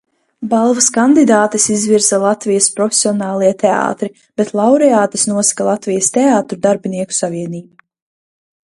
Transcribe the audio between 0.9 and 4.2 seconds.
kandidātes izvirza Latvijas profesionālie teātri,